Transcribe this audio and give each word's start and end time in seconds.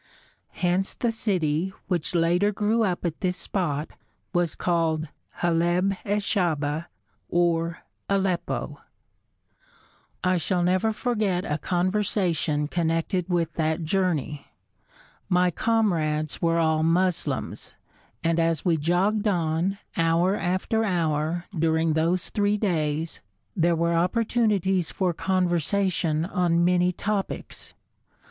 Hence 0.55 0.95
the 0.95 1.11
city, 1.11 1.73
which 1.87 2.15
later 2.15 2.51
grew 2.51 2.81
up 2.81 3.05
at 3.05 3.19
this 3.21 3.37
spot, 3.37 3.91
was 4.33 4.55
called 4.55 5.09
Haleb 5.41 5.95
es 6.03 6.23
Shahba, 6.23 6.87
or 7.29 7.83
Aleppo. 8.09 8.81
I 10.23 10.37
shall 10.37 10.63
never 10.63 10.91
forget 10.91 11.45
a 11.45 11.59
conversation 11.59 12.67
connected 12.67 13.29
with 13.29 13.53
that 13.53 13.83
journey. 13.83 14.47
My 15.29 15.51
comrades 15.51 16.41
were 16.41 16.57
all 16.57 16.81
Moslems, 16.81 17.73
and 18.23 18.39
as 18.39 18.65
we 18.65 18.77
jogged 18.77 19.27
on, 19.27 19.77
hour 19.95 20.35
after 20.35 20.83
hour, 20.83 21.45
during 21.55 21.93
those 21.93 22.31
three 22.31 22.57
days, 22.57 23.21
there 23.55 23.75
were 23.75 23.93
opportunities 23.93 24.89
for 24.89 25.13
conversation 25.13 26.25
on 26.25 26.65
many 26.65 26.91
topics. 26.91 27.75